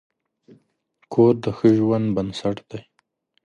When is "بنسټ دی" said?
2.15-2.81